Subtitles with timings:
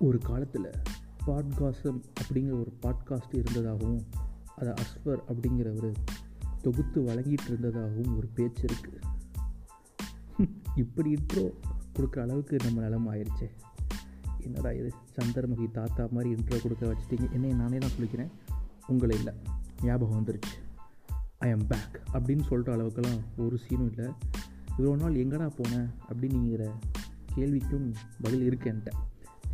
[0.00, 0.70] ஒரு காலத்தில்
[1.26, 4.06] பாட்காசம் அப்படிங்கிற ஒரு பாட்காஸ்ட் இருந்ததாகவும்
[4.56, 5.94] அதை அஸ்வர் அப்படிங்கிறவர்
[6.62, 9.00] தொகுத்து வழங்கிட்டு இருந்ததாகவும் ஒரு பேச்சு இருக்குது
[10.74, 11.52] இப்படி இன்ட்ரோ
[11.96, 13.50] கொடுக்குற அளவுக்கு நம்ம நிலம் ஆயிடுச்சே
[14.38, 14.92] என்னடா இது?
[15.16, 17.32] சந்திரமுகி தாத்தா மாதிரி இன்ட்ரோ கொடுக்க வச்சுட்டீங்க.
[17.32, 18.30] என்னை நானே தான் சொல்லிக்கிறேன்
[18.86, 19.34] உங்களை இல்லை.
[19.82, 20.56] ஞாபகம் வந்துருச்சு.
[21.38, 24.12] ஐ எம் பேக் அப்படின்னு சொல்கிற அளவுக்கெல்லாம் ஒரு சீனும் இல்லை.
[24.78, 26.70] இவ்வளோ நாள் எங்கடா போனேன் அப்படின்னுங்கிற
[27.36, 28.88] கேள்விக்கும் பதில் இருக்கேன்ட்ட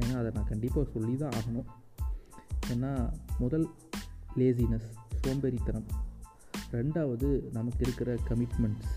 [0.01, 1.69] ஏன்னா அதை நான் கண்டிப்பாக சொல்லி தான் ஆகணும்.
[2.73, 2.93] ஏன்னா
[3.43, 3.67] முதல்
[4.41, 4.89] லேசினஸ்
[5.25, 5.89] சோம்பேறித்தனம்.
[6.77, 8.95] ரெண்டாவது நமக்கு இருக்கிற கமிட்மெண்ட்ஸ்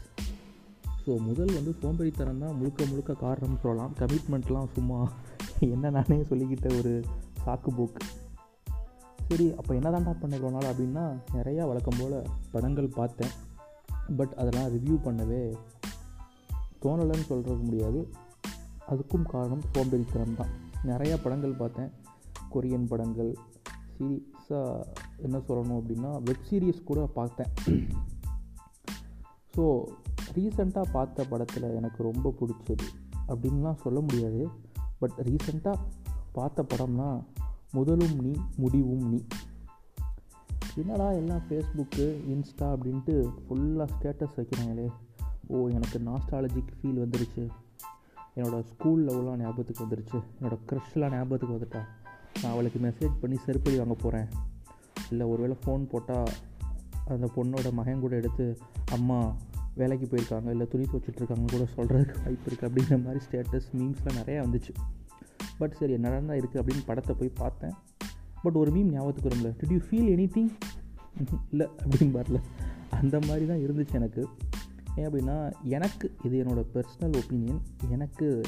[1.03, 3.93] ஸோ முதல் வந்து சோம்பேறித்தனம் தான் முழுக்க முழுக்க காரணம் சொல்லலாம்.
[4.01, 4.97] கமிட்மெண்ட்லாம் சும்மா
[5.75, 6.91] என்ன நானே சொல்லிக்கிட்ட ஒரு
[7.45, 8.01] சாக்கு போக்கு.
[9.29, 11.05] சரி அப்போ என்ன தாண்டா பண்ண இவ்வளோ நாள் அப்படின்னா
[11.37, 12.17] நிறையா வழக்கம் போல்
[12.53, 13.33] படங்கள் பார்த்தேன்.
[14.19, 15.41] பட் அதெல்லாம் ரிவ்யூ பண்ணவே
[16.83, 18.01] தோணலைன்னு சொல்கிறது முடியாது.
[18.91, 20.53] அதுக்கும் காரணம் சோம்பேறித்தனம் தான்
[20.85, 21.91] நிறையா படங்கள் பார்த்தேன்.
[22.53, 23.37] கொரியன் படங்கள்
[23.97, 24.85] சீரியஸாக
[25.17, 27.47] என்ன சொல்லணும் அப்படின்னா வெப் சீரிஸ் கூட பார்த்தேன்.
[29.55, 29.83] ஸோ
[30.35, 32.87] ரீசண்டாக பார்த்த படத்தில் எனக்கு ரொம்ப பிடிச்சது
[33.27, 34.49] அப்படின்லாம் சொல்ல முடியாது.
[34.99, 35.77] பட் ரீசண்டாக
[36.31, 37.23] பார்த்த படம்னா
[37.71, 39.23] முதலும் நீ முடிவும் நீ.
[40.75, 44.91] என்னடா எல்லாம் ஃபேஸ்புக்கு இன்ஸ்டா அப்படின்ட்டு ஃபுல்லாக ஸ்டேட்டஸ் வைக்கிறாங்களே.
[45.47, 47.49] ஓ எனக்கு நாஸ்டாலஜிக் ஃபீல் வந்துருச்சு.
[48.39, 50.19] என்னோடய ஸ்கூல் லெவலாக ஞாபகத்துக்கு வந்துருச்சு.
[50.39, 51.81] என்னோடய க்ரஷ்லாம் ஞாபகத்துக்கு வந்துட்டா.
[52.41, 54.27] நான் அவளுக்கு மெசேஜ் பண்ணி செருப்படி வாங்க போகிறேன்
[55.11, 56.29] இல்லை ஒருவேளை ஃபோன் போட்டால்
[57.13, 58.45] அந்த பொண்ணோட மகன் கூட எடுத்து
[58.91, 59.19] அம்மா
[59.75, 60.49] வேலைக்கு போயிருக்காங்க.
[60.49, 64.73] இல்லை துணி துவச்சிட்ருக்காங்கன்னு கூட சொல்கிறதுக்கு வாய்ப்பு இருக்குது அப்படிங்கிற மாதிரி ஸ்டேட்டஸ் மீம்ஸ்லாம் நிறையா வந்துச்சு.
[65.57, 67.75] பட் சரி என்னடா தான் இருக்குது அப்படின்னு படத்தை போய் பார்த்தேன்.
[68.43, 69.51] பட் ஒரு மீம் ஞாபகத்துக்கு வரும்ல.
[69.61, 70.51] Did you feel anything
[71.51, 72.39] இல்லை அப்படின்னு பாரல
[72.89, 74.23] அந்த மாதிரி தான் இருந்துச்சு எனக்கு.
[74.95, 78.41] ஏன் அப்படின்னா எனக்கு இது என்னோடய பர்சனல் ஒப்பீனியன் எனக்கு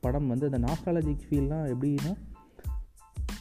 [0.00, 2.12] படம் வந்து அந்த நாஸ்ட்ராலஜிக் ஃபீல்லாம் எப்படின்னா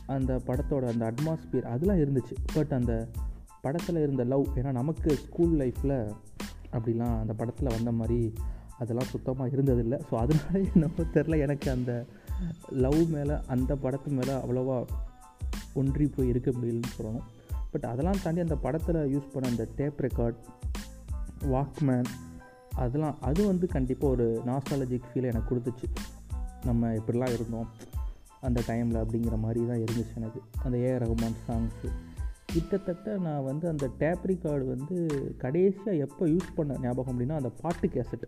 [0.06, 2.36] அந்த படத்தோட அந்த அட்மாஸ்பியர் அதெல்லாம் இருந்துச்சு.
[2.54, 3.08] பட் அந்த
[3.62, 6.12] படத்தில் இருந்த லவ் ஏன்னா நமக்கு ஸ்கூல் லைஃப்பில்
[6.72, 8.34] அப்படிலாம் அந்த படத்தில் வந்த மாதிரி
[8.78, 10.02] அதெல்லாம் சுத்தமாக இருந்ததில்லை.
[10.12, 12.06] ஸோ அதனால என்னவோ தெரில எனக்கு அந்த
[12.72, 14.86] லவ் மேலே அந்த படத்து மேலே அவ்வளோவா
[15.74, 17.28] ஒன்றி போய் இருக்க முடியலன்னு சொல்லணும்.
[17.72, 20.36] பட் அதெல்லாம் தாண்டி அந்த படத்தில் யூஸ் பண்ண அந்த டேப் ரெக்கார்ட்
[21.42, 22.06] வாக்மேன்
[22.76, 25.88] அதெல்லாம் அது வந்து கண்டிப்பாக ஒரு நாஸ்டாலஜிக் ஃபீல் எனக்கு கொடுத்துச்சு.
[26.66, 27.68] நம்ம இப்படிலாம் இருந்தோம்
[28.42, 30.42] அந்த டைமில் அப்படிங்கிற மாதிரி தான் இருந்துச்சு எனக்கு.
[30.64, 31.90] அந்த ஏஆர் ரகுமான் சாங்ஸு
[32.46, 34.98] கிட்டத்தட்ட நான் வந்து அந்த டேப் ரெக்கார்டு வந்து
[35.38, 38.28] கடைசியாக எப்போ யூஸ் பண்ண ஞாபகம் அப்படின்னா அந்த பாட்டு கேசட்டு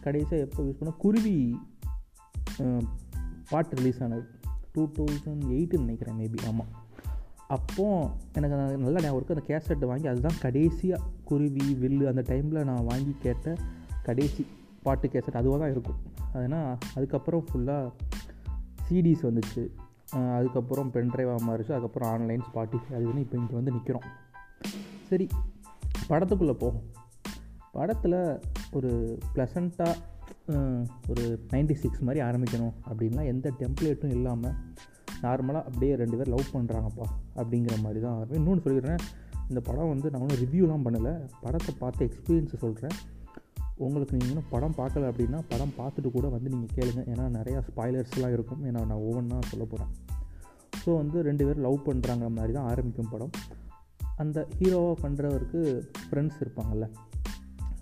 [0.00, 1.58] கடைசியாக எப்போ யூஸ் பண்ண குருவி
[3.48, 4.28] பாட்டு ரிலீஸ் ஆனது.
[4.72, 6.66] டூ தௌசண்ட் எயிட்டுன்னு நினைக்கிறேன் மேபி ஆமாம்
[7.54, 12.66] அப்போது எனக்கு அந்த நல்ல ஞாபகம் இருக்குது அந்த கேசட் வாங்கி அதுதான் கடைசியாக குருவி வில்லு அந்த டைமில்
[12.70, 13.54] நான் வாங்கி கேட்ட
[14.08, 14.42] கடைசி
[14.84, 16.00] பாட்டு கேசட் அதுவாக தான் இருக்கும்.
[16.32, 17.92] அதனால் அதுக்கப்புறம் ஃபுல்லாக
[18.86, 19.62] சிடிஸ் வந்துச்சு.
[20.38, 21.72] அதுக்கப்புறம் பென்ட்ரைவாக மாறிச்சு.
[21.76, 24.06] அதுக்கப்புறம் ஆன்லைன் ஸ்பாட்டிஃபை அது வந்து இப்போ இங்கே வந்து நிற்கிறோம்
[25.10, 25.26] சரி
[26.10, 26.84] படத்துக்குள்ளே போகும்
[27.72, 28.18] படத்தில்
[28.76, 28.90] ஒரு
[29.34, 29.94] ப்ளசண்ட்டாக
[31.08, 34.56] ஒரு நைன்டி சிக்ஸ் மாதிரி ஆரம்பிக்கணும் அப்படின்னா எந்த டெம்ப்ளேட்டும் இல்லாமல்
[35.24, 37.06] நார்மலாக அப்படியே ரெண்டு பேர் லவ் பண்ணுறாங்கப்பா
[37.40, 39.02] அப்படிங்கிற மாதிரி தான் இன்னொன்று சொல்லிடுறேன்
[39.50, 41.12] இந்த படம் வந்து நான் ஒன்றும் ரிவ்யூலாம் பண்ணலை.
[41.44, 42.96] படத்தை பார்த்து எக்ஸ்பீரியன்ஸை சொல்கிறேன்
[43.84, 47.02] உங்களுக்கு நீங்கள் இன்னும் படம் பார்க்கல அப்படின்னா படம் பார்த்துட்டு கூட வந்து நீங்கள் கேளுங்க.
[47.12, 48.62] ஏன்னா நிறையா ஸ்பாய்லர்ஸ்லாம் இருக்கும்.
[48.68, 49.92] ஏன்னா நான் ஒவ்வொன்றா சொல்ல போகிறேன்
[50.82, 53.32] ஸோ வந்து ரெண்டு பேரும் லவ் பண்ணுறாங்க மாதிரி தான் ஆரம்பிக்கும் படம்.
[54.22, 55.60] அந்த ஹீரோவாக பண்ணுறவருக்கு
[56.08, 56.86] ஃப்ரெண்ட்ஸ் இருப்பாங்கள்ல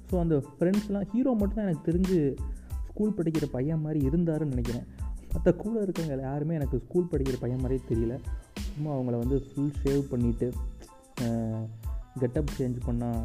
[0.08, 2.18] ஸோ அந்த ஃப்ரெண்ட்ஸ்லாம் ஹீரோ மட்டும் தான் எனக்கு தெரிஞ்சு
[2.88, 4.86] ஸ்கூல் படிக்கிற பையன் மாதிரி இருந்தாருன்னு நினைக்கிறேன்.
[5.34, 8.16] மற்ற கூட இருக்கவங்க யாருமே எனக்கு ஸ்கூல் படிக்கிற பையன் மாதிரியே தெரியல.
[8.74, 10.48] சும்மா அவங்கள வந்து ஃபுல் ஷேவ் பண்ணிவிட்டு
[12.22, 13.24] கெட்டப் சேஞ்ச் பண்ணால்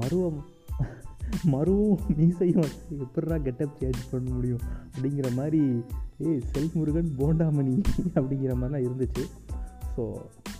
[0.00, 0.38] மருவம்
[1.52, 2.70] மருவும் மீசையும்
[3.04, 4.62] எப்படா கெட்டப் சேஞ்ச் பண்ண முடியும்?
[4.92, 5.60] அப்படிங்கிற மாதிரி
[6.26, 7.74] ஏய் செல்ஃப் முருகன் போண்டாமணி
[8.18, 9.24] அப்படிங்கிற மாதிரிலாம் இருந்துச்சு.
[9.94, 10.04] ஸோ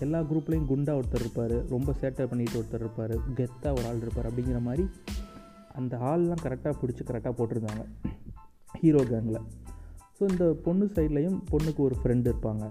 [0.05, 4.61] எல்லா குரூப்லேயும் குண்டா ஒருத்தர் இருப்பார் ரொம்ப சேட்டை பண்ணிட்டு ஒருத்தர் இருப்பார் கெத்தாக ஒரு ஆள் இருப்பார் அப்படிங்கிற
[4.69, 4.85] மாதிரி
[5.81, 7.85] அந்த ஆள்லாம் கரெக்டாக பிடிச்சி கரெக்டாக போட்டிருந்தாங்க.
[8.81, 9.41] ஹீரோ கேங்கில்
[10.19, 12.65] ஸோ இந்த பொண்ணு சைட்லேயும் பொண்ணுக்கு ஒரு ஃப்ரெண்டு இருப்பாங்க.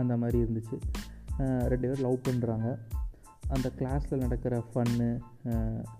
[0.00, 0.76] அந்த மாதிரி இருந்துச்சு.
[1.72, 2.68] ரெண்டு பேர் லவ் பண்ணுறாங்க
[3.54, 5.08] அந்த கிளாஸில் நடக்கிற ஃபன்னு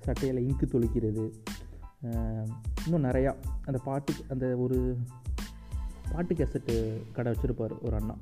[0.05, 1.25] சட்டையில் இங்கு தொளிக்கிறது
[2.85, 3.33] இன்னும் நிறையா.
[3.69, 4.79] அந்த பாட்டு அந்த ஒரு
[6.13, 6.75] பாட்டு கேசட்டு
[7.17, 8.17] கடை வச்சுருப்பார் ஒரு அண்ணா.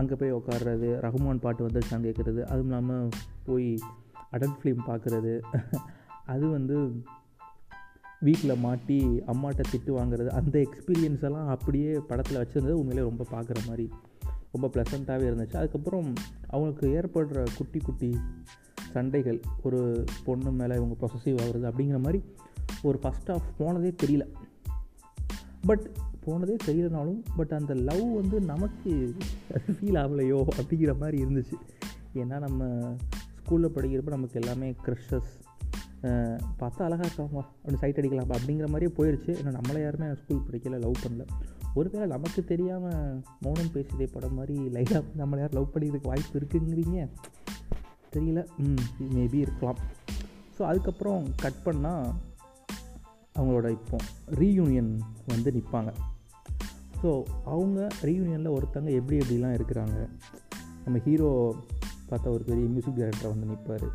[0.00, 3.12] அங்கே போய் உட்காடுறது ரகுமான் பாட்டு வந்துருச்சான்னு கேட்குறது அதுவும் இல்லாமல்
[3.48, 3.68] போய்
[4.36, 5.34] அடல்ட் ஃபிலிம் பார்க்குறது
[6.32, 6.76] அது வந்து
[8.24, 12.78] வீட்டில் மாட்டி அம்மாட்ட திட்டு வாங்குறது அந்த எக்ஸ்பீரியன்ஸ் எல்லாம் அப்படியே படத்தில் வச்சுருந்தது.
[12.80, 13.90] உண்மையிலே ரொம்ப பார்க்குற மாதிரி
[14.52, 15.56] ரொம்ப ப்ளசண்ட்டாகவே இருந்துச்சு.
[15.56, 16.12] அதுக்கப்புறம்
[16.48, 18.10] அவங்களுக்கு ஏற்படுற குட்டி குட்டி
[18.92, 22.24] சண்டைகள் ஒரு பொண்ணு மேலே இவங்க ப்ரொசசிவ் ஆகுறது அப்படிங்கிற மாதிரி
[22.82, 24.26] ஒரு ஃபஸ்ட் ஆஃப் போனதே தெரியல.
[25.60, 25.90] பட்
[26.24, 29.14] போனதே தெரியலனாலும் பட் அந்த லவ் வந்து நமக்கு
[29.66, 31.56] ஃபீல் ஆகலையோ அப்படிங்கிற மாதிரி இருந்துச்சு.
[32.14, 32.64] ஏன்னா நம்ம
[33.38, 35.32] ஸ்கூலில் படிக்கிறப்ப நமக்கு எல்லாமே க்ரஷஸ்
[36.60, 38.32] பார்த்தா அழகாக இருக்காங்க அப்படி சைட் அடிக்கலாம்.
[38.36, 41.26] அப்படிங்கிற மாதிரியே போயிடுச்சு ஏன்னா நம்மளை யாருமே ஸ்கூல் படிக்கல லவ் பண்ணல.
[41.74, 47.08] ஒருவேளை நமக்கு தெரியாமல் மௌனம் பேசியதே படம் மாதிரி லைட்டாக நம்மளை யாரும் லவ் பண்ணிக்கிறதுக்கு வாய்ப்பு இருக்குங்கிறீங்க?
[48.12, 48.46] தெரியல.
[48.58, 48.84] ம்
[49.14, 49.76] மேபி இருக்கலாம்.
[50.58, 52.04] ஸோ அதுக்கப்புறம் கட் பண்ணால்
[53.38, 53.96] அவங்களோட இப்போ
[54.30, 55.92] ரீயூனியன் வந்து நிற்பாங்க
[57.02, 57.10] ஸோ
[57.44, 59.96] அவங்க ரீயூனியனில் ஒருத்தங்க எப்படி எப்படிலாம் இருக்கிறாங்க?
[60.84, 61.30] நம்ம ஹீரோ
[62.10, 63.86] பார்த்தா ஒரு பெரிய மியூசிக் டைரக்டர் வந்து நிற்பார்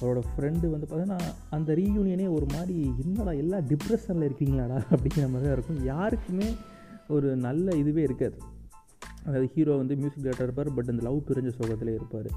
[0.00, 1.20] அவரோட ஃப்ரெண்டு வந்து பார்த்தீங்கன்னா
[1.56, 5.80] அந்த ரீயூனியனே ஒரு மாதிரி என்னடா எல்லா டிப்ரெஷனில் இருக்கீங்களாடா அப்படிங்கிற மாதிரி தான் இருக்கும்.
[5.92, 6.48] யாருக்குமே
[7.16, 8.36] ஒரு நல்ல இதுவே இருக்காது.
[9.26, 12.28] அதாவது ஹீரோ வந்து மியூசிக் டேரக்டர் இருப்பார் பட் அந்த லவ் பிரிஞ்ச சோகத்திலே இருப்பார்.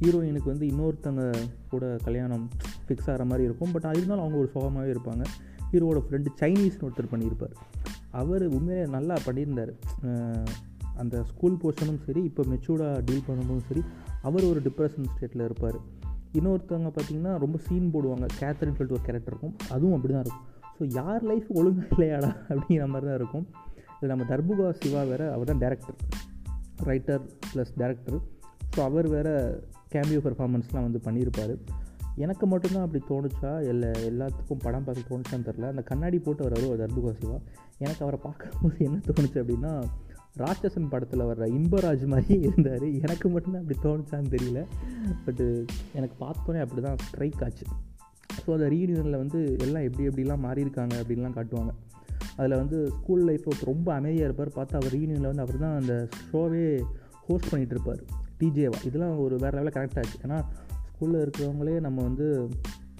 [0.00, 1.22] ஹீரோயினுக்கு வந்து இன்னொருத்தங்க
[1.70, 2.44] கூட கல்யாணம்
[2.84, 3.72] ஃபிக்ஸ் ஆகிற மாதிரி இருக்கும்.
[3.74, 5.24] பட் இருந்தாலும் அவங்க ஒரு சோகமாகவே இருப்பாங்க.
[5.72, 7.54] ஹீரோவோட ஃப்ரெண்டு சைனீஸ்னு ஒருத்தர் பண்ணியிருப்பார்.
[8.20, 9.72] அவர் உண்மையிலே நல்லா பண்ணியிருந்தார்.
[11.02, 13.82] அந்த ஸ்கூல் போர்ஷனும் சரி இப்போ மெச்சூர்டாக டீல் பண்ணும்போதும் சரி
[14.28, 15.78] அவர் ஒரு டிப்ரெஷன் ஸ்டேட்டில் இருப்பார்.
[16.38, 18.26] இன்னொருத்தவங்க பார்த்திங்கன்னா ரொம்ப சீன் போடுவாங்க.
[18.40, 19.54] கேத்தரின் சொல்லிட்டு ஒரு கேரக்டர் இருக்கும்.
[19.70, 20.46] அதுவும் அப்படி தான் இருக்கும்.
[20.76, 23.46] ஸோ யார் லைஃப் ஒழுங்காக இல்லையாடா அப்படிங்கிற மாதிரி தான் இருக்கும்.
[23.96, 25.98] இதில் நம்ம தர்புகா சிவா வேறு அவர் தான் director
[26.84, 27.22] writer
[27.54, 28.18] plus director
[28.76, 29.32] so அவர் வேறு
[29.92, 31.54] கேமியோ பெர்ஃபார்மன்ஸ்லாம் வந்து பண்ணியிருப்பார்.
[32.16, 33.50] எனக்கு மட்டும்தான் அப்படி தோணுச்சா?
[33.68, 37.38] இல்லை எல்லாத்துக்கும் படம் பார்த்து தோணுச்சான்னு தெரில அந்த கண்ணாடி போட்டு அவர் வருவார் தர்புகா சிவா.
[37.78, 39.72] எனக்கு அவரை பார்க்கும்போது என்ன தோணுச்சு அப்படின்னா
[40.36, 42.86] ராட்சசன் படத்தில் வர்ற இன்பராஜ் மாதிரி இருந்தார்.
[43.04, 44.60] எனக்கு மட்டும்தான் அப்படி தோணுச்சான்னு தெரியல.
[45.24, 45.46] பட்டு
[45.92, 47.66] எனக்கு பார்த்தோன்னே அப்படி தான் ஸ்ட்ரைக் ஆச்சு.
[48.42, 51.72] ஸோ அந்த ரீயூனியனில் வந்து எல்லாம் எப்படி எப்படிலாம் மாறியிருக்காங்க அப்படின்லாம் காட்டுவாங்க.
[52.36, 54.52] அதில் வந்து ஸ்கூல் லைஃப்பில் ரொம்ப அமைதியாக இருப்பார்.
[54.58, 56.64] பார்த்து அவர் ரீயூனியனில் வந்து அவர் தான் அந்த ஷோவே
[57.28, 58.02] ஹோஸ்ட் பண்ணிகிட்டு இருப்பார்.
[58.40, 60.18] டிஜேவா இதெல்லாம் ஒரு வேறு லெவலில் கனெக்ட் ஆச்சு.
[60.26, 60.38] ஏன்னா
[60.90, 62.26] ஸ்கூலில் இருக்கிறவங்களே நம்ம வந்து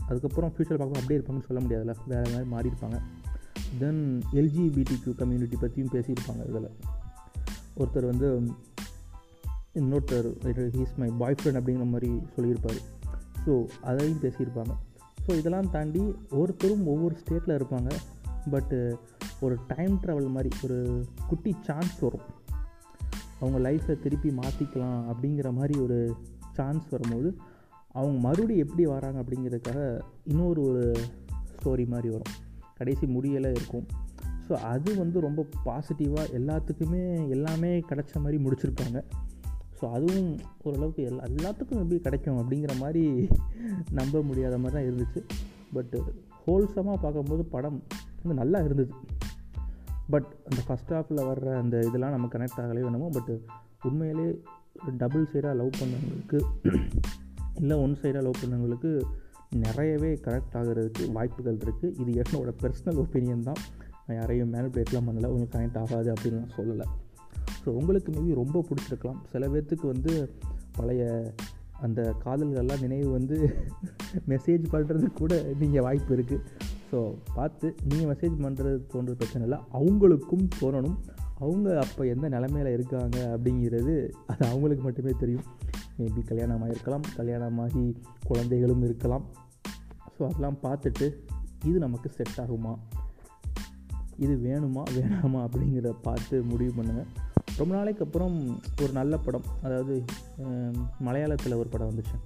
[0.09, 2.99] அதுக்கப்புறம் ஃப்யூச்சர் பார்க்கும் அப்படியே இருப்பாங்கன்னு சொல்ல முடியாதுல்ல வேறு மாதிரி மாறி இருப்பாங்க
[3.81, 6.71] தென் எல்ஜிபிடிக்யூ கம்யூனிட்டி பற்றியும் பேசியிருப்பாங்க இதில்.
[7.77, 8.41] ஒருத்தர் வந்து
[9.75, 10.29] இன்னொருத்தர்
[10.77, 12.81] ஹீஸ் மை பாய் ஃப்ரெண்ட் அப்படிங்கிற மாதிரி சொல்லியிருப்பார்.
[13.47, 14.73] ஸோ அதையும் பேசியிருப்பாங்க.
[15.27, 17.91] ஸோ இதெல்லாம் தாண்டி ஒருத்தரும் ஒவ்வொரு ஸ்டேட்டில் இருப்பாங்க.
[18.51, 18.99] பட்டு
[19.41, 22.27] ஒரு டைம் ட்ராவல் மாதிரி ஒரு குட்டி சான்ஸ் வரும்.
[23.41, 26.17] அவங்க லைஃப்பை திருப்பி மாற்றிக்கலாம் அப்படிங்கிற மாதிரி ஒரு
[26.53, 27.37] சான்ஸ் வரும்போது
[27.93, 30.97] அவங்க மறுபடியும் எப்படி வராங்க அப்படிங்கிறதுக்காக இன்னொரு ஒரு
[31.55, 32.33] ஸ்டோரி மாதிரி வரும்.
[32.77, 33.87] கடைசி முடியலை இருக்கும்.
[34.51, 38.99] ஸோ அது வந்து ரொம்ப பாசிட்டிவாக எல்லாத்துக்குமே எல்லாமே கிடச்ச மாதிரி முடிச்சிருப்பாங்க
[39.81, 43.29] ஸோ அதுவும் ஓரளவுக்கு எல்லா எல்லாத்துக்கும் எப்படி கிடைக்கும் அப்படிங்கிற மாதிரி
[43.91, 45.21] நம்ப முடியாத மாதிரி தான் இருந்துச்சு.
[45.73, 45.99] பட்டு
[46.47, 47.83] ஹோல்சமாக பார்க்கும்போது படம்
[48.23, 48.93] வந்து நல்லா இருந்தது.
[50.09, 53.33] பட் அந்த ஃபஸ்ட் ஹாஃபில் வர்ற அந்த இதெல்லாம் நம்ம கனெக்ட் ஆகலே வேணுமோ பட்
[53.83, 54.43] உண்மையிலே
[54.97, 56.39] டபுள் சைடாக லவ் பண்ணவங்களுக்கு
[57.55, 59.03] இல்லை ஒன் சைடாக லவ் பண்ணவங்களுக்கு
[59.57, 63.63] நிறையவே கனெக்ட் ஆகிறதுக்கு வாய்ப்புகள் இருக்குது இது என்னோடய பர்சனல் ஒப்பீனியன் தான்.
[64.11, 65.29] நான் யாரையும் மேனிபுலேட்லாம் பண்ணலை.
[65.33, 66.87] உங்களுக்கு கனெக்ட் ஆகாது நான் சொல்லலை.
[67.63, 69.19] ஸோ உங்களுக்கு மேபி ரொம்ப பிடிச்சிருக்கலாம்.
[69.33, 70.13] சில பேர்த்துக்கு வந்து
[70.77, 71.05] பழைய
[71.87, 73.37] அந்த காதல்கள்லாம் நினைவு வந்து
[74.33, 76.45] மெசேஜ் பண்ணுறதுக்கு கூட நீங்கள் வாய்ப்பு இருக்குது
[76.91, 76.99] ஸோ
[77.35, 79.59] பார்த்து நீங்கள் மெசேஜ் பண்ணுறது தோன்ற பிரச்சனை இல்லை.
[79.79, 80.97] அவங்களுக்கும் தோணணும்.
[81.43, 83.95] அவங்க அப்போ எந்த நிலமையில் இருக்காங்க அப்படிங்கிறது
[84.27, 85.47] அது அவங்களுக்கு மட்டுமே தெரியும்.
[85.99, 87.07] மேபி கல்யாணமாக இருக்கலாம்.
[87.19, 87.85] கல்யாணமாகி
[88.29, 89.27] குழந்தைகளும் இருக்கலாம்.
[90.17, 91.09] ஸோ அதெல்லாம் பார்த்துட்டு
[91.69, 92.75] இது நமக்கு செட் ஆகுமா?
[94.21, 97.07] இது வேணுமா வேணாமா அப்படிங்கிறத பார்த்து முடிவு பண்ணுங்கள்
[97.57, 100.05] ரொம்ப நாளைக்கு அப்புறம் ஒரு நல்ல படம் அதாவது
[101.01, 102.19] மலையாளத்தில் ஒரு படம் வந்துச்சு.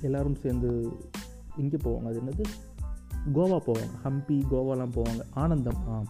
[0.00, 0.88] எல்லோரும் சேர்ந்து
[1.56, 2.04] இங்கே போவாங்க.
[2.04, 2.44] அது என்னது?
[3.34, 3.90] கோவா போவாங்க.
[4.04, 5.20] ஹம்பி கோவாலாம் போவாங்க.
[5.30, 6.02] ஆனந்தம் ஆ.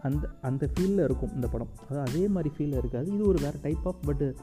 [0.00, 1.68] அந்த அந்த ஃபீலில் இருக்கும் இந்த படம்.
[1.90, 3.12] அது அதே மாதிரி ஃபீலில் இருக்காது.
[3.12, 4.36] இது ஒரு வேறு டைப் ஆஃப் பட்டு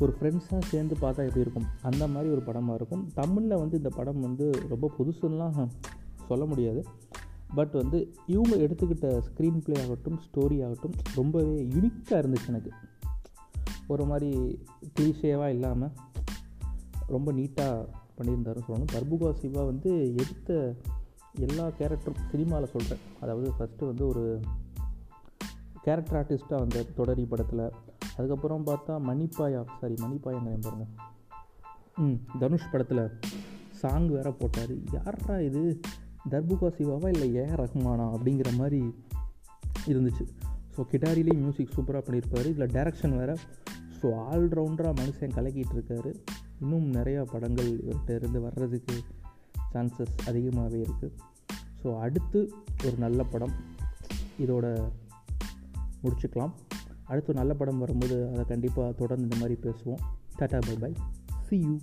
[0.00, 1.66] ஒரு ஃப்ரெண்ட்ஸாக சேர்ந்து பார்த்தா எப்படி இருக்கும்?
[1.82, 3.10] அந்த மாதிரி ஒரு படமாக இருக்கும்.
[3.14, 5.68] தமிழில் வந்து இந்த படம் வந்து ரொம்ப புதுசுன்னெலாம்
[6.28, 6.84] சொல்ல முடியாது.
[7.54, 12.70] பட் வந்து இவங்க எடுத்துக்கிட்ட ஸ்க்ரீன் ப்ளே ஆகட்டும் ஸ்டோரி ஆகட்டும் ரொம்பவே யுனிக்காக இருந்துச்சு எனக்கு.
[13.86, 14.60] ஒரு மாதிரி
[15.00, 15.90] கிளீஷேவாக இல்லாமல்
[17.06, 17.88] ரொம்ப நீட்டாக
[18.18, 18.92] பண்ணியிருந்தாருன்னு சொல்லணும்.
[18.92, 20.74] தர்புகா சிவா வந்து எடுத்த
[21.34, 24.40] எல்லா கேரக்டரும் சினிமாவில் சொல்கிறேன் அதாவது ஃபஸ்ட்டு வந்து ஒரு
[25.82, 27.70] கேரக்டர் ஆர்டிஸ்ட்டாக வந்த தொடரி படத்தில்
[28.16, 30.86] அதுக்கப்புறம் பார்த்தா மணிப்பாயா சாரி மணிப்பாயாங்க பாருங்கள்
[31.96, 33.10] ம் தனுஷ் படத்தில்
[33.70, 34.70] சாங் வேறு போட்டார்.
[34.92, 35.80] யாரா இது?
[36.32, 38.80] தர்புகா சிவாவா இல்லை ஏ ரஹ்மானா அப்படிங்கிற மாதிரி
[39.86, 40.24] இருந்துச்சு.
[40.74, 43.36] ஸோ கிட்டாரிலே மியூசிக் சூப்பராக பண்ணியிருப்பார் இதில் டேரக்ஷன் வேறு.
[44.00, 46.10] ஸோ ஆல்ரவுண்டராக மனுஷன் கலக்கிட்டு இருக்காரு.
[46.60, 48.96] இன்னும் நிறையா படங்கள் இவர்கிட்ட இருந்து வர்றதுக்கு
[49.72, 51.16] சான்சஸ் அதிகமாகவே இருக்குது
[51.82, 52.40] ஸோ அடுத்து
[52.86, 53.54] ஒரு நல்ல படம்.
[54.44, 54.66] இதோட
[56.02, 56.54] முடிச்சுக்கலாம்.
[57.04, 60.02] அடுத்து நல்ல படம் வரும்போது அதை கண்டிப்பாக தொடர்ந்து இந்த மாதிரி பேசுவோம்.
[60.38, 60.92] Tata bye bye.
[61.48, 61.74] See you